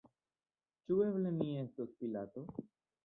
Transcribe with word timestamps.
Ĉu 0.87 0.97
eble 1.07 1.35
mi 1.37 1.51
estos 1.67 1.93
Pilato? 2.01 2.47